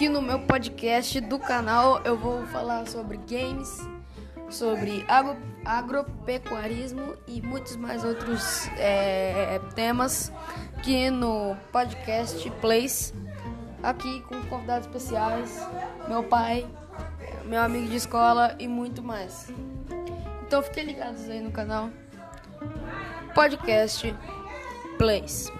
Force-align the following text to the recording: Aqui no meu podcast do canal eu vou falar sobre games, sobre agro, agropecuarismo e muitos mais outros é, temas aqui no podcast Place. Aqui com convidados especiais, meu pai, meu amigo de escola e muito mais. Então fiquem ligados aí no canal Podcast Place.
Aqui 0.00 0.08
no 0.08 0.22
meu 0.22 0.38
podcast 0.38 1.20
do 1.20 1.38
canal 1.38 2.00
eu 2.06 2.16
vou 2.16 2.46
falar 2.46 2.86
sobre 2.86 3.18
games, 3.18 3.86
sobre 4.48 5.04
agro, 5.06 5.36
agropecuarismo 5.62 7.16
e 7.28 7.42
muitos 7.42 7.76
mais 7.76 8.02
outros 8.02 8.66
é, 8.78 9.60
temas 9.74 10.32
aqui 10.74 11.10
no 11.10 11.54
podcast 11.70 12.50
Place. 12.62 13.12
Aqui 13.82 14.22
com 14.22 14.40
convidados 14.44 14.86
especiais, 14.86 15.68
meu 16.08 16.22
pai, 16.22 16.66
meu 17.44 17.60
amigo 17.60 17.88
de 17.88 17.96
escola 17.96 18.56
e 18.58 18.66
muito 18.66 19.02
mais. 19.02 19.52
Então 20.46 20.62
fiquem 20.62 20.84
ligados 20.84 21.28
aí 21.28 21.42
no 21.42 21.52
canal 21.52 21.90
Podcast 23.34 24.16
Place. 24.96 25.52